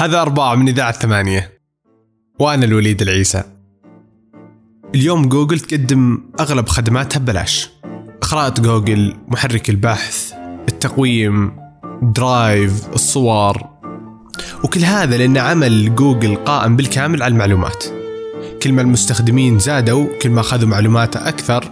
[0.00, 1.60] هذا أرباع من إذاعة ثمانية.
[2.38, 3.44] وأنا الوليد العيسى.
[4.94, 7.70] اليوم جوجل تقدم أغلب خدماتها ببلاش.
[8.22, 10.32] خرائط جوجل محرك البحث
[10.68, 11.52] التقويم
[12.02, 13.62] Drive الصور.
[14.64, 17.84] وكل هذا لأن عمل جوجل قائم بالكامل على المعلومات.
[18.62, 21.64] كل ما المستخدمين زادوا كل ما أخذوا معلومات أكثر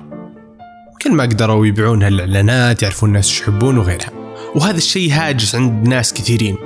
[1.03, 4.11] كل ما قدروا يبيعونها الإعلانات يعرفون الناس يحبون وغيرها.
[4.55, 6.57] وهذا الشيء هاجس عند ناس كثيرين.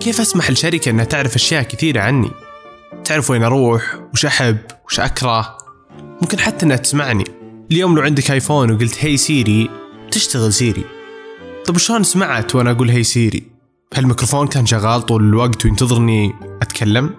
[0.00, 2.30] كيف أسمح لشركة أنها تعرف أشياء كثيرة عني؟
[3.04, 5.58] تعرف وين أروح؟ وش أحب؟ وش أكره؟
[6.22, 7.24] ممكن حتى أنها تسمعني.
[7.70, 9.70] اليوم لو عندك آيفون وقلت Hey Siri
[10.10, 10.84] تشتغل سيري.
[11.64, 13.42] طب شلون سمعت وأنا أقول Hey Siri
[13.94, 17.10] هل الميكروفون كان شغال طول الوقت وينتظرني أتكلم؟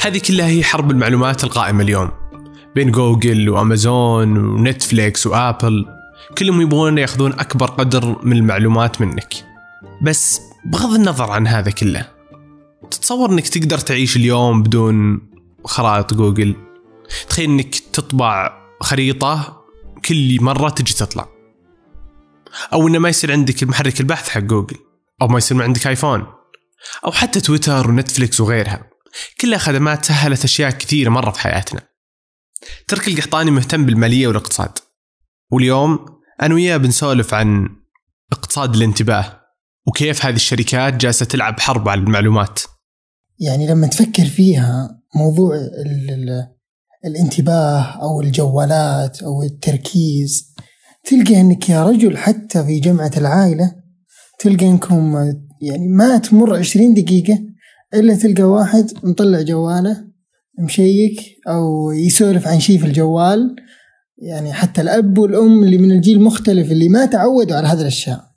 [0.00, 2.10] هذه كلها هي حرب المعلومات القائمة اليوم.
[2.74, 5.86] بين جوجل وأمازون ونتفليكس وآبل
[6.38, 9.34] كلهم يبغون ياخذون أكبر قدر من المعلومات منك.
[10.02, 12.08] بس بغض النظر عن هذا كله
[12.90, 15.20] تتصور إنك تقدر تعيش اليوم بدون
[15.64, 16.56] خرائط جوجل؟
[17.28, 19.64] تخيل إنك تطبع خريطة
[20.04, 21.28] كل مرة تجي تطلع.
[22.72, 24.76] أو إنه ما يصير عندك محرك البحث حق جوجل
[25.22, 26.26] أو ما يصير عندك آيفون
[27.04, 28.90] أو حتى تويتر ونتفليكس وغيرها.
[29.40, 31.80] كلها خدمات سهلت أشياء كثيرة مرة في حياتنا.
[32.88, 34.78] ترك القحطاني مهتم بالمالية والاقتصاد.
[35.50, 36.06] واليوم
[36.42, 37.68] أنا وياه بنسولف عن
[38.32, 39.39] اقتصاد الانتباه.
[39.86, 42.60] وكيف هذه الشركات جالسة تلعب حرب على المعلومات.
[43.38, 46.46] يعني لما تفكر فيها موضوع ال ال
[47.04, 50.54] الانتباه أو الجوالات أو التركيز
[51.04, 53.74] تلقى إنك يا رجل حتى في جمعة العائلة
[54.38, 55.16] تلقى إنكم
[55.62, 57.38] يعني ما تمر عشرين دقيقة
[57.94, 60.04] إلا تلقى واحد مطلع جواله
[60.58, 63.56] مشيك أو يسولف عن شيء في الجوال.
[64.18, 68.29] يعني حتى الأب والأم اللي من الجيل المختلف اللي ما تعودوا على هذه الأشياء.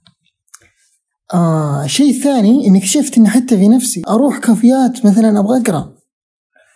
[1.34, 5.94] آه شيء ثاني انك شفت ان حتى في نفسي أروح كافيات مثلا أبغى أقرأ.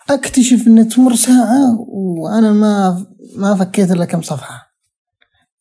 [0.09, 4.67] أكتشف ان تمر ساعة وأنا ما ما فكيت إلا كم صفحة.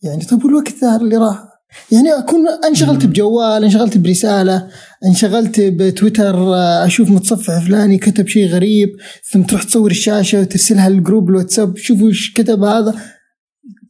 [0.02, 1.44] يعني طب والوقت ذا اللي راح؟
[1.92, 4.68] يعني أكون انشغلت بجوال انشغلت برسالة
[5.06, 6.54] انشغلت بتويتر
[6.84, 8.88] أشوف متصفح فلاني كتب شيء غريب
[9.32, 12.94] ثم تروح تصور الشاشة وترسلها للجروب الواتساب شوفوا إيش كتب هذا.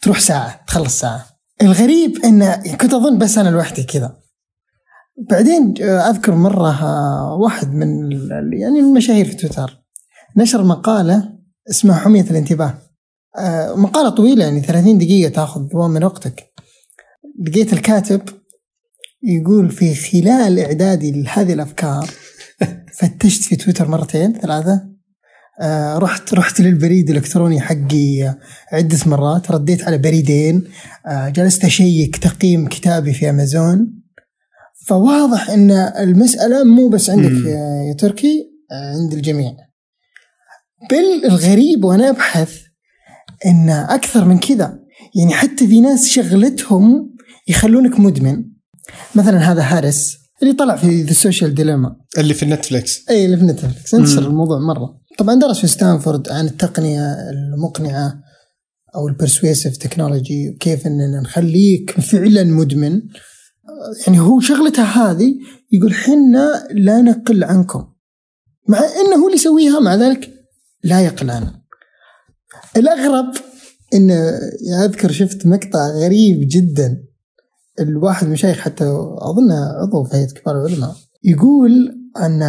[0.02, 1.26] تروح ساعة تخلص ساعة.
[1.62, 4.16] الغريب إن كنت أظن بس أنا لوحدي كذا.
[5.18, 8.12] بعدين أذكر مرة واحد من
[8.52, 9.86] يعني المشاهير في تويتر
[10.36, 11.36] نشر مقالة
[11.70, 12.78] اسمها حمية الانتباه.
[13.76, 16.52] مقالة طويلة يعني 30 دقيقة تأخذ دوام من وقتك.
[17.46, 18.20] لقيت الكاتب
[19.22, 22.10] يقول في خلال إعدادي لهذه الأفكار
[22.98, 24.96] فتشت في تويتر مرتين ثلاثة.
[25.96, 28.34] رحت رحت للبريد الإلكتروني حقي
[28.72, 30.64] عدة مرات رديت على بريدين.
[31.08, 34.05] جلست أشيك تقييم كتابي في أمازون.
[34.86, 37.46] فواضح إن المسألة مو بس عندك
[37.88, 39.52] يا تركي عند الجميع.
[40.90, 42.52] بل الغريب وأنا أبحث
[43.46, 44.78] إن أكثر من كذا
[45.14, 47.14] يعني حتى في ناس شغلتهم
[47.48, 48.44] يخلونك مدمن.
[49.14, 53.44] مثلا هذا هاريس اللي طلع في The Social Dilemma اللي في نتفلكس اي اللي في
[53.44, 55.00] نتفلكس انتشر الموضوع مرة.
[55.18, 58.22] طبعا درس في ستانفورد عن التقنية المقنعة
[58.96, 63.02] أو ال persuasive technology وكيف إننا نخليك فعلا مدمن.
[64.06, 65.34] يعني هو شغلته هذه
[65.72, 67.86] يقول حنا لا نقل عنكم.
[68.68, 70.30] مع إنه هو اللي يسويها مع ذلك
[70.84, 71.30] لا يقل
[72.76, 73.34] الأغرب
[73.94, 74.10] إن
[74.84, 77.02] أذكر شفت مقطع غريب جدا.
[77.80, 78.84] الواحد مشايخ حتى
[79.18, 82.40] اظنه عضو في هيئة كبار العلماء يقول أن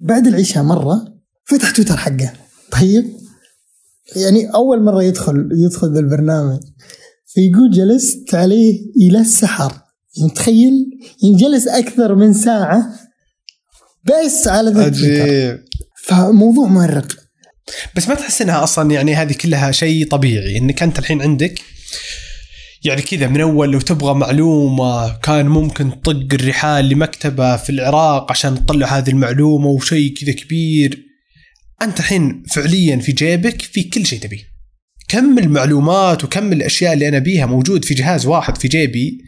[0.00, 1.04] بعد العشاء مرة
[1.44, 2.32] فتح تويتر حقه.
[2.72, 3.16] طيب؟
[4.16, 6.60] يعني أول مرة يدخل يدخل البرنامج.
[7.26, 9.85] فيقول جلست عليه إلى السحر.
[10.18, 10.86] يعني تخيل
[11.22, 12.86] يعني جلس أكثر من ساعة
[14.04, 15.64] بس على ذا عجيب.
[16.04, 17.16] فموضوع مؤرق.
[17.96, 21.60] بس ما تحس إنها أصلا يعني هذه كلها شيء طبيعي إنك أنت الحين عندك
[22.84, 28.66] يعني كذا من أول لو تبغى معلومة كان ممكن تطق الرحال لمكتبة في العراق عشان
[28.66, 31.06] تطلع هذه المعلومة وشيء كذا كبير.
[31.82, 34.42] أنت الحين فعليا في جيبك في كل شيء تبيه.
[35.08, 39.18] كم المعلومات وكم الأشياء اللي أنا بيها موجود في جهاز واحد في جيبي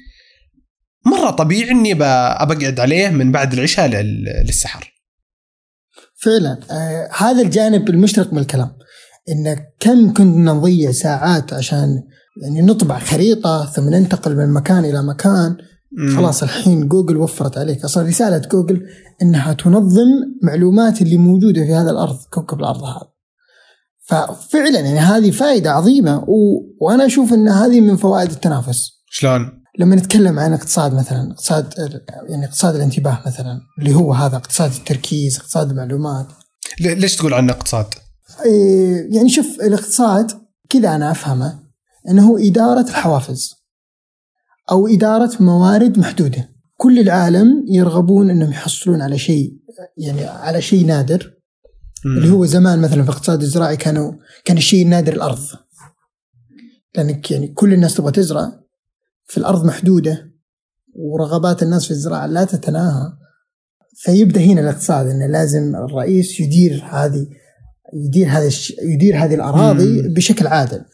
[1.10, 3.88] مرة طبيعي إني بقعد عليه من بعد العشاء
[4.46, 4.94] للسحر.
[6.22, 6.60] فعلا.
[6.70, 8.70] آه هذا الجانب المشترك من الكلام.
[9.28, 12.02] إن كم كنا نضيع ساعات عشان
[12.42, 15.56] يعني نطبع خريطة ثم ننتقل من مكان إلى مكان.
[15.92, 16.16] مم.
[16.16, 17.84] خلاص الحين جوجل وفرت عليك.
[17.84, 18.86] أصلا رسالة جوجل
[19.22, 20.06] إنها تنظم
[20.42, 23.08] معلومات اللي موجودة في هذا الأرض كوكب الأرض هذا.
[24.06, 26.62] ففعلا يعني هذه فائده عظيمة و...
[26.80, 29.04] وأنا أشوف إن هذه من فوائد التنافس.
[29.10, 31.74] شلون؟ لما نتكلم عن اقتصاد مثلا اقتصاد
[32.28, 36.26] يعني اقتصاد الانتباه مثلا اللي هو هذا اقتصاد التركيز اقتصاد المعلومات.
[36.80, 37.86] ليش تقول عنه اقتصاد؟
[38.44, 40.32] إيه، يعني شوف الاقتصاد
[40.70, 41.58] كذا أنا أفهمه
[42.08, 43.54] إنه هو إدارة الحوافز
[44.70, 46.48] أو إدارة موارد محدودة.
[46.76, 49.58] كل العالم يرغبون إنهم يحصلون على شيء
[49.96, 51.34] يعني على شيء نادر.
[52.06, 54.12] اللي هو زمان مثلا في الاقتصاد الزراعي كانوا
[54.44, 55.46] كان الشيء النادر الأرض.
[56.96, 58.52] لأنك يعني كل الناس تبغى تزرع
[59.28, 60.32] في الأرض محدودة
[60.94, 63.12] ورغبات الناس في الزراعة لا تتناهى
[63.94, 67.26] فيبدأ هنا الاقتصاد إنه لازم الرئيس يدير هذه
[67.94, 68.74] يدير هذا الش...
[68.82, 70.14] يدير هذه الأراضي مم.
[70.14, 70.84] بشكل عادل.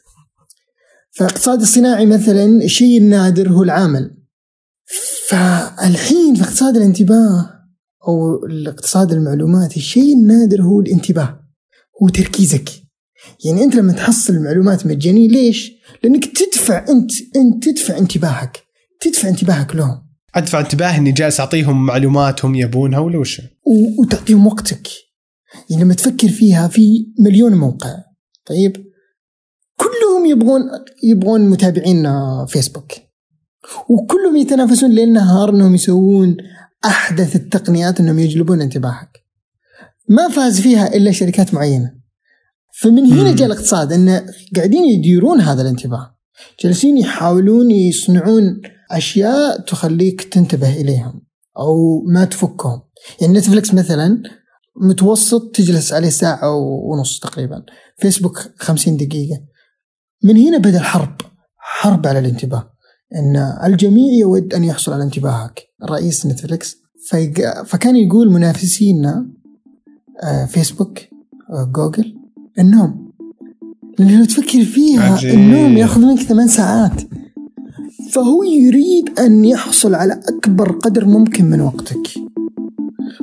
[1.11, 4.17] فالاقتصاد الصناعي مثلا الشيء النادر هو العامل
[5.29, 7.51] فالحين في اقتصاد الانتباه
[8.09, 11.41] أو الاقتصاد المعلوماتي الشيء النادر هو الانتباه
[12.03, 12.84] هو تركيزك.
[13.45, 15.73] يعني أنت لما تحصل المعلومات مجانية ليش؟
[16.03, 18.65] لأنك تدفع أنت أنت تدفع انتباهك
[19.01, 20.03] تدفع انتباهك لهم.
[20.35, 23.41] أدفع انتباه إني جالس أعطيهم معلومات هم يبونها ولا وش؟
[23.99, 24.89] وتعطيهم وقتك.
[25.71, 27.95] يعني لما تفكر فيها في مليون موقع.
[28.47, 28.77] طيب
[29.77, 30.63] كلهم يبغون
[31.05, 32.07] يبغون متابعين
[32.47, 32.93] فيسبوك.
[33.89, 36.37] وكلهم يتنافسون ليل نهار إنهم يسوون
[36.85, 39.25] أحدث التقنيات إنهم يجلبون انتباهك.
[40.09, 42.04] ما فاز فيها إلا شركات معينة.
[42.81, 43.33] فمن هنا.
[43.33, 44.27] جاء الاقتصاد انه
[44.57, 46.15] قاعدين يديرون هذا الانتباه.
[46.61, 48.61] جالسين يحاولون يصنعون
[48.91, 51.23] أشياء تخليك تنتبه إليهم
[51.59, 52.83] أو ما تفكهم.
[53.21, 54.23] يعني نتفلكس مثلا
[54.83, 57.63] متوسط تجلس عليه ساعة ونص تقريبا.
[57.99, 59.41] فيسبوك خمسين دقيقة.
[60.23, 61.17] من هنا بدأ الحرب
[61.57, 62.71] حرب على الانتباه.
[63.15, 65.63] أن الجميع يود أن يحصل على انتباهك.
[65.91, 66.77] رئيس نتفلكس
[67.67, 69.27] فكان يقول منافسينا
[70.23, 70.99] آه، فيسبوك
[71.51, 72.24] آه، جوجل
[72.59, 73.11] النوم.
[73.99, 75.35] لأن لو تفكر فيها عجيب.
[75.35, 77.03] النوم ياخذ منك ثمان ساعات.
[78.13, 82.09] فهو يريد أن يحصل على أكبر قدر ممكن من وقتك.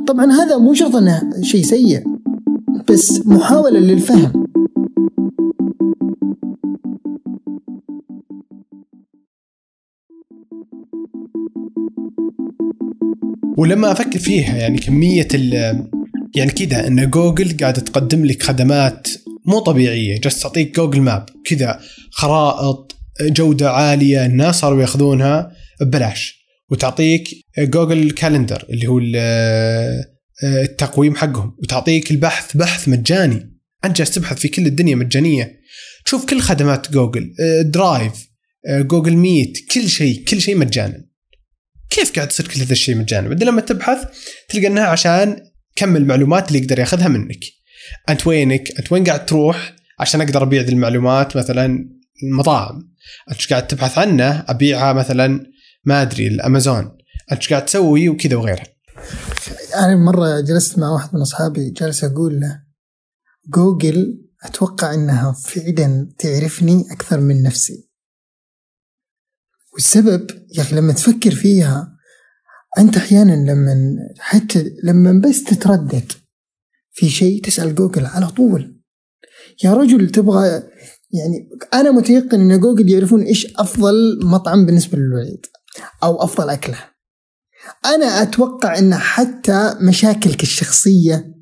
[0.08, 2.04] طبعا هذا مو شرط أنه شيء سيء
[2.90, 4.42] بس محاولة للفهم.
[13.58, 15.54] ولما أفكر فيها يعني كمية ال
[16.36, 19.08] يعني كذا إن جوجل قاعدة تقدم لك خدمات
[19.46, 20.20] مو طبيعية.
[20.22, 21.80] جالس تعطيك جوجل Map كذا
[22.12, 25.52] خرائط جودة عالية الناس صاروا ياخذونها
[25.82, 26.42] ببلاش.
[26.70, 27.30] وتعطيك
[27.60, 30.12] جوجل Calendar اللي هو ال-
[30.44, 31.56] التقويم حقهم.
[31.64, 33.58] وتعطيك البحث بحث مجاني.
[33.86, 35.62] أنت جالس تبحث في كل الدنيا مجانية.
[36.06, 38.28] تشوف كل خدمات جوجل Drive
[38.70, 41.06] جوجل ميت كل شيء كل شيء مجانا.
[41.90, 43.98] كيف قاعد تصير كل هذا الشيء مجانا؟ لما تبحث
[44.50, 45.38] تلقى إنها عشان
[45.76, 47.40] كم المعلومات اللي يقدر ياخذها منك.
[48.10, 51.90] أنت وينك؟ أنت وين قاعد تروح عشان أقدر أبيع ذي المعلومات مثلا
[52.24, 52.92] المطاعم
[53.32, 55.46] أنت قاعد تبحث عنه؟ ابيعها مثلا
[55.86, 56.98] ما أدري الأمازون.
[57.32, 58.66] أنت قاعد تسوي؟ وكذا وغيرها
[59.76, 62.62] أنا مرة جلست مع واحد من أصحابي جالس أقول له
[63.50, 67.90] جوجل أتوقع أنها فعلا تعرفني أكثر من نفسي.
[69.74, 70.28] والسبب
[70.58, 71.98] يا أخي لما تفكر فيها
[72.80, 76.12] أنت أحيانا لما حتى لما بس تتردد
[76.92, 78.82] في شيء تسأل جوجل على طول.
[79.64, 80.64] يا رجل تبغى
[81.14, 85.46] يعني أنا متيقن أن جوجل يعرفون إيش أفضل مطعم بالنسبة للوليد
[86.04, 86.78] أو أفضل أكلة.
[87.86, 91.36] أنا أتوقع أن حتى مشاكلك الشخصية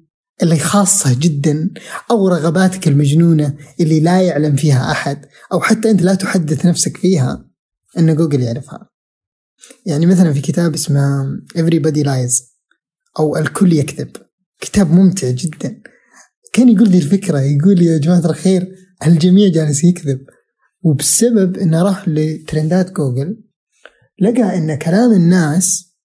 [0.43, 1.69] اللي خاصة جدا
[2.11, 7.45] أو رغباتك المجنونة اللي لا يعلم فيها أحد أو حتى أنت لا تحدث نفسك فيها
[7.97, 8.89] أن جوجل يعرفها.
[9.85, 11.25] يعني مثلا في كتاب اسمه
[11.57, 12.43] Everybody Lies
[13.19, 14.11] أو الكل يكذب.
[14.59, 15.81] كتاب ممتع جدا.
[16.53, 18.67] كان يقول لي الفكرة يقول يا جماعة الخير
[19.07, 20.19] الجميع جالس يكذب.
[20.83, 23.43] وبسبب إنه راح لترندات جوجل
[24.21, 25.95] لقى إن كلام الناس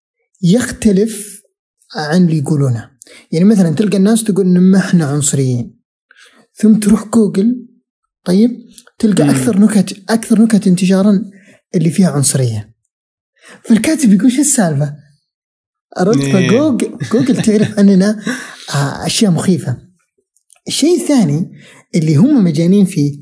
[0.42, 1.42] يختلف
[1.96, 2.90] عن اللي يقولونه.
[3.32, 5.80] يعني مثلا تلقى الناس تقول إن ما إحنا عنصريين.
[6.54, 7.68] ثم تروح جوجل
[8.24, 8.50] طيب
[8.98, 9.30] تلقى مم.
[9.30, 11.30] أكثر نكت أكثر نكت انتشارا
[11.74, 12.74] اللي فيها عنصرية.
[13.62, 15.03] فالكاتب يقول شو السالفة؟
[15.96, 16.48] عرفت؟ إيه.
[16.48, 18.20] فجوجل جوجل تعرف أننا
[18.74, 19.78] آه، أشياء مخيفة.
[20.68, 21.52] الشيء الثاني
[21.94, 23.12] اللي هم مجانين فيه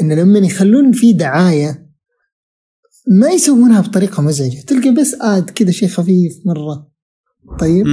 [0.00, 1.90] إن لما يخلون فيه دعاية
[3.08, 4.60] ما يسوونها بطريقة مزعجة.
[4.60, 6.90] تلقى بس آد كذا شيء خفيف مرة.
[7.60, 7.86] طيب؟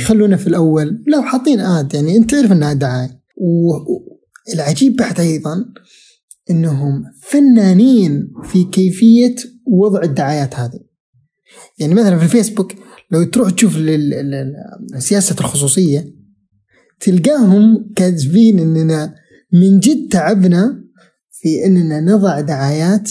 [0.00, 1.04] يخلونه في الأول.
[1.06, 3.20] لو حاطين آد يعني أنت تعرف إنها دعاية.
[3.36, 5.64] والعجيب بعد أيضا
[6.50, 9.34] إنهم فنانين في كيفية
[9.66, 10.80] وضع الدعايات هذه.
[11.78, 12.72] يعني مثلا في الفيسبوك
[13.10, 13.78] لو تروح تشوف
[14.98, 16.06] سياسة الخصوصية
[17.00, 19.14] تلقاهم كاتبين إننا
[19.52, 20.84] من جد تعبنا
[21.30, 23.10] في إننا نضع دعايات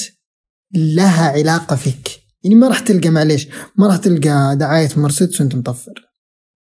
[0.75, 2.23] لها علاقة فيك.
[2.43, 3.47] يعني ما راح تلقى معليش
[3.77, 5.93] ما راح تلقى دعاية مرسيدس وأنت مطفر.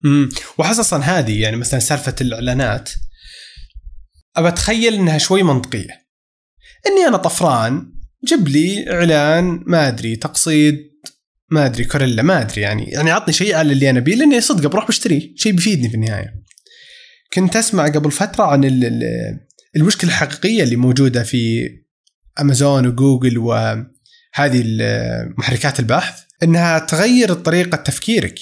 [0.05, 2.89] امم واحس أصلا هذه يعني مثلا سالفة الإعلانات
[4.35, 6.03] أبى أتخيل إنها شوي منطقية.
[6.87, 7.93] إني أنا طفران
[8.25, 10.75] جيب لي إعلان ما أدري تقصيد
[11.53, 12.83] ما أدري كوريلا ما أدري يعني.
[12.83, 16.33] يعني عطني شيء على اللي أنا بيه لأني صدق بروح بشتريه شيء بيفيدني في النهاية.
[17.33, 19.39] كنت أسمع قبل فترة عن ال- ال-
[19.75, 21.69] المشكلة الحقيقية اللي موجودة في
[22.39, 24.63] أمازون وجوجل وهذه
[25.37, 28.39] محركات البحث إنها تغير طريقة تفكيرك.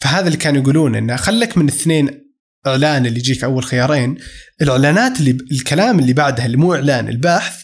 [0.00, 2.24] فهذا اللي كانوا يقولون انه خلك من الاثنين
[2.66, 4.16] إعلان اللي يجيك أول خيارين
[4.62, 7.62] الإعلانات اللي الكلام اللي بعدها اللي مو إعلان البحث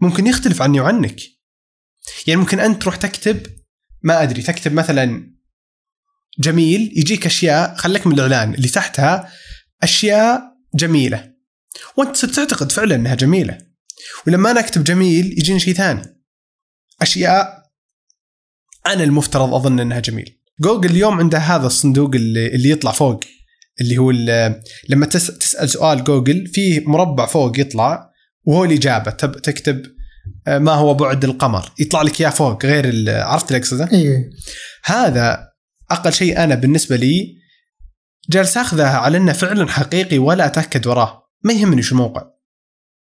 [0.00, 1.20] ممكن يختلف عني وعنك.
[2.26, 3.46] يعني ممكن أنت تروح تكتب
[4.04, 5.34] ما أدري تكتب مثلا
[6.38, 9.32] جميل يجيك أشياء خلك من الإعلان اللي تحتها
[9.82, 10.42] أشياء
[10.74, 11.32] جميلة.
[11.96, 13.58] وأنت تعتقد فعلا إنها جميلة.
[14.26, 16.02] ولما أنا أكتب جميل يجيني شيء ثاني.
[17.02, 17.62] أشياء
[18.86, 20.40] أنا المفترض أظن إنها جميل.
[20.60, 23.20] جوجل اليوم عنده هذا الصندوق اللي, اللي يطلع فوق
[23.80, 24.10] اللي هو
[24.88, 28.10] لما تس- تسأل سؤال جوجل فيه مربع فوق يطلع
[28.44, 29.10] وهو الإجابة.
[29.10, 29.82] تب تكتب
[30.46, 34.30] ما هو بعد القمر؟ يطلع لك إياه فوق غير عرفت اللي أقصده؟ أيوه
[34.84, 35.48] هذا
[35.90, 37.36] أقل شيء أنا بالنسبة لي
[38.30, 41.22] جالس أخذه على إنه فعلا حقيقي ولا أتأكد وراه.
[41.42, 42.26] ما يهمني شو الموقع.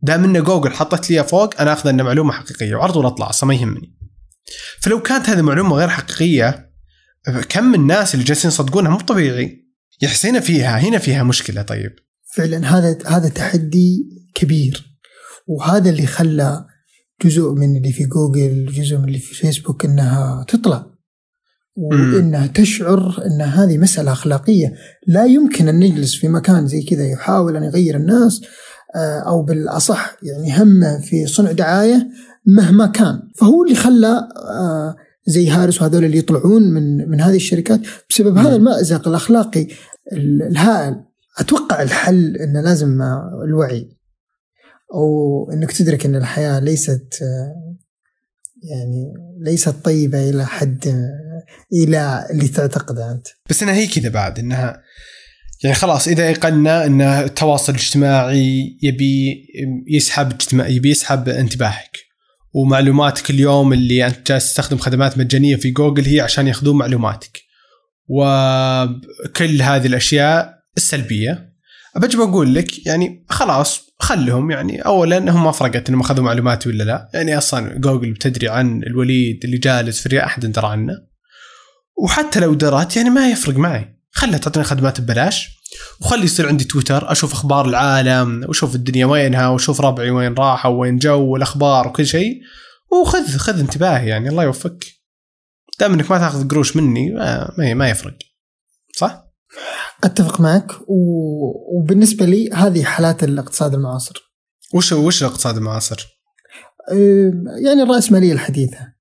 [0.01, 3.47] دام انه جوجل حطت لي فوق أنا أخذ إنه معلومة حقيقية وعرض ولا اطلع أصلا
[3.47, 3.97] ما يهمني.
[4.79, 6.73] فلو كانت هذه معلومة غير حقيقية
[7.49, 9.63] كم من الناس اللي جالسين يصدقونها مو طبيعي.
[10.01, 11.95] يا حسين فيها هنا فيها مشكلة طيب.
[12.35, 14.03] فعلا هذا هذا تحدي
[14.35, 14.97] كبير.
[15.47, 16.65] وهذا اللي خلى
[17.27, 20.85] جزء من اللي في جوجل جزء من اللي في فيسبوك إنها تطلع.
[21.77, 24.73] وإنها تشعر إن هذه مسألة أخلاقية.
[25.07, 28.41] لا يمكن أن نجلس في مكان زي كذا يحاول أن يغير الناس
[28.95, 32.07] آه، أو بالأصح يعني همه في صنع دعاية
[32.45, 33.19] مهما كان.
[33.35, 34.27] فهو اللي خلى
[34.59, 34.95] آه،
[35.27, 39.67] زي هارس وهذول اللي يطلعون من من هذه الشركات بسبب هذا المأزق الأخلاقي
[40.13, 40.95] ال- الهائل.
[41.39, 43.01] أتوقع الحل انه لازم
[43.47, 43.89] الوعي.
[44.93, 47.19] أو إنك تدرك إن الحياة ليست
[48.63, 50.85] يعني ليست طيبة إلى حد
[51.73, 53.27] إلى اللي تعتقده أنت.
[53.49, 54.81] بس إنها هي كذا بعد إنها
[55.63, 59.45] يعني خلاص إذا ايقنا إن التواصل الاجتماعي يبي
[59.87, 61.97] يسحب اجتماع يبي يسحب انتباهك.
[62.53, 67.39] ومعلوماتك اليوم اللي أنت جالس تستخدم خدمات مجانية في جوجل هي عشان ياخذون معلوماتك.
[68.07, 71.52] وكل هذه الأشياء السلبية.
[71.95, 74.81] بجي بقول لك يعني خلاص خلهم يعني.
[74.81, 77.09] اولا هم ما فرقت إنهم أخذوا معلوماتي ولا لا.
[77.13, 80.93] يعني أصلا جوجل بتدري عن الوليد اللي جالس في الرياض أحد درى عنه.
[82.03, 83.99] وحتى لو درت يعني ما يفرق معي.
[84.11, 85.49] خلها تعطيني خدمات ببلاش.
[86.01, 90.97] وخلي يصير عندي تويتر أشوف أخبار العالم وأشوف الدنيا وينها وأشوف ربعي وين راحوا وين
[90.97, 92.41] جو والأخبار وكل شيء.
[92.91, 94.85] وخذ خذ انتباهي يعني الله يوفقك.
[95.79, 98.17] دام إنك ما تاخذ قروش مني ما, ما- يفرق؟
[100.03, 100.97] اتفق معك و...
[101.77, 104.13] وبالنسبة لي هذه حالات الاقتصاد المعاصر.
[104.73, 106.07] وش وش الاقتصاد المعاصر؟
[107.65, 108.93] يعني الرأسمالية الحديثة.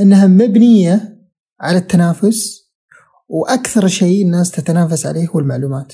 [0.00, 1.18] أنها مبنية
[1.60, 2.64] على التنافس
[3.28, 5.92] وأكثر شيء الناس تتنافس عليه هو المعلومات.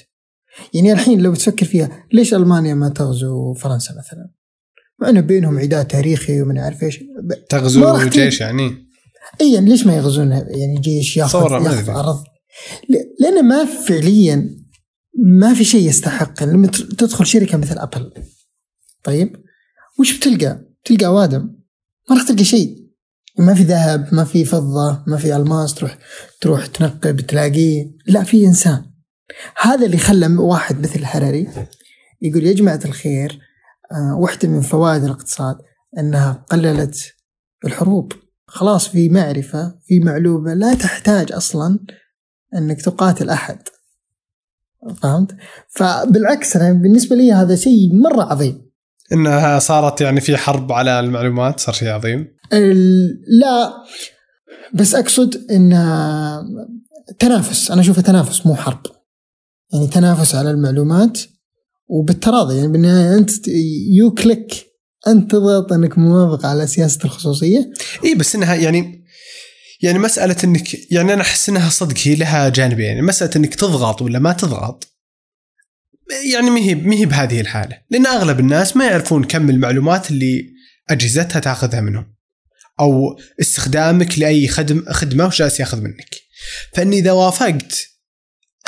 [0.75, 4.31] يعني الحين لو تفكر فيها ليش ألمانيا ما تغزو فرنسا مثلا؟
[5.01, 7.05] مع أنه بينهم عداء تاريخي ومن عارف إيش.
[7.49, 8.91] تغزو جيش يعني؟
[9.41, 12.25] اي يعني ليش ما يغزون؟ يعني جيش ياخذ ياخذ أدري.
[13.21, 14.57] ارض ل- لأن ما فعليا
[15.19, 16.43] ما في شيء يستحق.
[16.43, 18.13] لما تدخل شركة مثل ابل
[19.05, 19.37] طيب؟
[19.99, 21.43] وش بتلقى؟ تلقى اوادم
[22.11, 22.91] ما راح تلقى شيء.
[23.39, 25.99] ما في ذهب ما في فضة ما في ألماس تروح
[26.41, 27.91] تروح تنقب تلاقيه.
[28.07, 28.85] لا في إنسان.
[29.61, 31.49] هذا اللي خلى واحد مثل الحرري
[32.23, 33.41] يقول يا جماعة الخير
[33.93, 35.57] آه، واحدة من فوائد الاقتصاد
[35.99, 36.97] إنها قللت
[37.65, 38.13] الحروب.
[38.47, 41.79] خلاص في معرفة في معلومة لا تحتاج أصلا
[42.57, 43.59] أنك تقاتل أحد.
[45.03, 45.37] فهمت؟
[45.69, 48.71] فبالعكس أنا بالنسبة لي هذا شيء مرة عظيم.
[49.13, 52.27] إنها صارت يعني في حرب على المعلومات صار شيء عظيم.
[53.41, 53.73] لا.
[54.75, 55.71] بس أقصد أن
[57.19, 57.71] تنافس.
[57.71, 58.81] أنا أشوفه تنافس مو حرب.
[59.73, 61.19] يعني تنافس على المعلومات.
[61.89, 63.31] وبالتراضي يعني بالنهاية أنت
[63.93, 64.67] you click
[65.09, 67.73] أنت تضغط أنك موافق على سياسة الخصوصية.
[68.05, 69.00] اي بس إنها يعني
[69.83, 72.87] يعني مسألة انك يعني أنا أحس إنها صدق هي لها جانبين.
[72.87, 74.97] يعني مسألة إنك تضغط ولا ما تضغط
[76.33, 77.79] يعني ما هي ما هي بهذه الحالة.
[77.91, 80.47] لأن أغلب الناس ما يعرفون كم المعلومات اللي
[80.91, 82.15] أجهزتها تاخذها منهم
[82.81, 86.15] أو استخدامك لأي خدم خدمة وش جالس ياخذ منك.
[86.75, 87.87] فإني إذا وافقت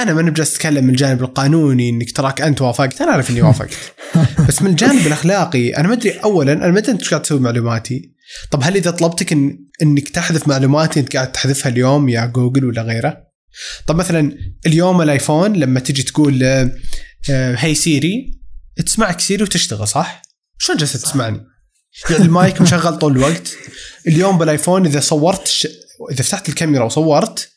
[0.00, 3.00] أنا ما بجالس أتكلم من الجانب القانوني إنك تراك أنت وافقت.
[3.00, 3.95] أنا أعرف إني وافقت.
[4.49, 7.40] بس من الجانب الأخلاقي أنا ما أدري اولا أنا ما أدري إنت إيش قاعد تسوي
[7.40, 8.12] معلوماتي
[8.50, 12.82] طب هل إذا طلبتك إن إنك تحذف معلومات أنت قاعد تحذفها اليوم يا جوجل ولا
[12.82, 13.32] غيره؟
[13.86, 16.70] طب مثلا اليوم الآيفون لما تجي تقول آه،
[17.30, 18.40] آه، Hey Siri
[18.86, 20.22] تسمعك سيري وتشتغل صح؟
[20.58, 21.46] شلون جالسة تسمعني؟
[22.10, 23.56] يعني المايك مشغل طول الوقت.
[24.06, 25.68] اليوم بالآيفون إذا صورت ش...
[26.10, 27.52] إذا فتحت الكاميرا وصورت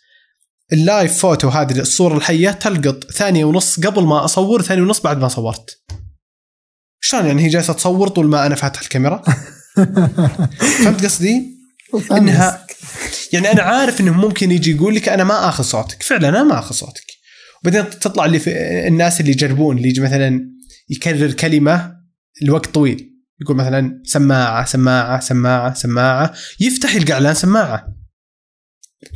[0.74, 5.18] ال Live Photo هذه الصورة الحية تلقط ثانية ونص قبل ما أصور ثانية ونص بعد
[5.18, 5.82] ما صورت.
[7.00, 9.24] شلون يعني هي جالسة تصور طول ما أنا فاتح الكاميرا؟
[10.84, 11.56] فهمت قصدي؟
[12.12, 12.66] انها
[13.34, 16.60] يعني أنا عارف إنه ممكن يجي يقول لك أنا ما آخذ صوتك فعلا أنا ما
[16.60, 17.06] آخذ صوتك
[17.62, 18.52] وبعدين تطلع اللي في
[18.88, 20.50] الناس اللي يجربون اللي يجي مثلا
[20.90, 21.96] يكرر كلمة
[22.42, 27.88] لوقت طويل يقول مثلا سماعة سماعة سماعة سماعة يفتح يلقى اعلان سماعة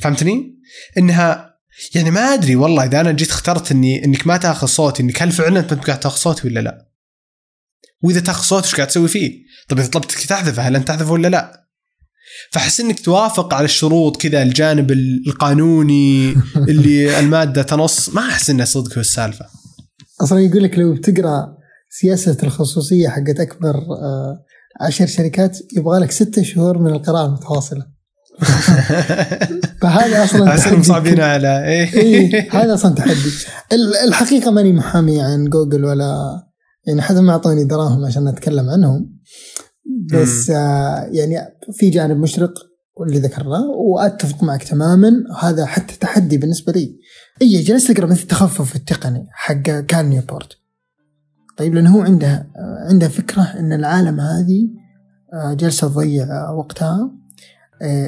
[0.01, 0.59] فهمتني؟
[0.97, 1.49] انها
[1.95, 5.31] يعني ما أدري والله إذا أنا جيت اخترت اني إنك ما تاخذ صوتي إنك هل
[5.31, 6.88] فعلا أنت قاعد تاخذ صوتي ولا لا؟
[8.03, 9.31] وإذا تاخذ صوتي إيش قاعد تسوي فيه؟
[9.69, 11.65] طيب إذا طلبتك تحذفه هل أنت تحذفه ولا لا؟
[12.51, 14.91] فأحس إنك توافق على الشروط كذا الجانب
[15.27, 16.35] القانوني
[16.69, 19.45] اللي المادة تنص ما أحس إنه صدق هو السالفة.
[20.23, 21.57] أصلا يقول لك لو بتقرأ
[21.89, 24.45] سياسة الخصوصية حقت أكبر آه،
[24.81, 27.85] عشر شركات يبغى لك ستة شهور من القراءة المتواصلة.
[29.81, 33.29] فهذا أصلا احسهم صعبين على إيه هذا أصلا تحدي
[33.73, 36.15] ال- الحقيقة ماني محامي عن جوجل ولا
[36.89, 39.19] يعني حتى ما أعطوني دراهم عشان أتكلم عنهم.
[40.13, 41.35] بس آه يعني
[41.71, 42.53] في جانب مشرق
[42.97, 46.99] واللي ذكرناه وأتفق معك تماما هذا حتى تحدي بالنسبة لي.
[47.41, 50.57] إي جلست أقرأ مثل التخفف التقني حق كال نيوبورت.
[51.57, 54.69] طيب لأنه هو عنده آه، عنده فكرة إن العالم هذه
[55.33, 57.11] آه، جالسه تضيع آه، وقتها.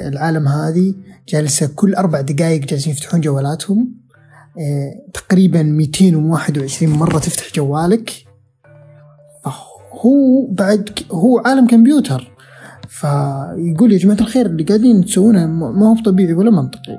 [0.07, 0.95] العالم هذه
[1.29, 4.01] جالسه كل أربع دقائق جالسين يفتحون جوالاتهم.
[5.13, 8.11] تقريبا 221 مرة تفتح جوالك.
[10.01, 12.31] هو بعد هو عالم كمبيوتر.
[12.87, 16.97] فيقول يا جماعة الخير اللي قاعدين تسوونه ما هو طبيعي ولا منطقي.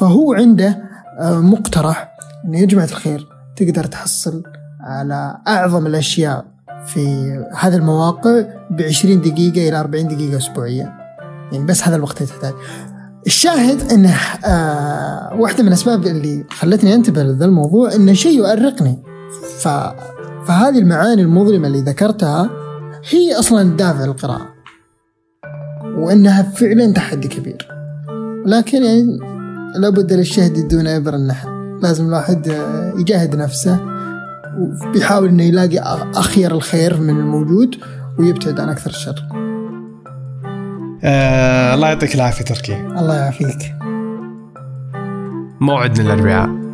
[0.00, 0.82] فهو عنده
[1.20, 2.12] آه، مقترح
[2.44, 4.42] إنه يا جماعة الخير تقدر تحصل
[4.80, 6.44] على أعظم الأشياء
[6.86, 8.40] في هذه المواقع
[8.70, 10.92] ب 20 دقيقة إلى 40 دقيقة اسبوعيا.
[11.52, 12.54] يعني بس هذا الوقت تحتاج.
[13.26, 14.14] الشاهد انه
[14.44, 19.02] آه واحدة من الأسباب اللي خلتني أنتبه لذا الموضوع انه شيء يؤرقني.
[19.58, 19.68] ف
[20.50, 22.50] فهذه المعاني المظلمة اللي ذكرتها
[23.10, 24.48] هي أصلا الدافع للقراءة
[25.84, 27.68] وإنها فعلا تحدي كبير.
[28.46, 29.18] لكن يعني
[29.76, 31.48] لابد للشهد دون إبر النحل.
[31.82, 32.46] لازم الواحد
[32.98, 33.80] يجاهد نفسه
[34.58, 35.78] وبيحاول إنه يلاقي
[36.14, 37.76] أخير الخير من الموجود
[38.18, 39.28] ويبتعد عن أكثر الشر.
[41.04, 42.76] آه الله يعطيك العافية تركي.
[42.76, 43.74] الله يعافيك.
[45.60, 46.69] موعدنا الأربعاء.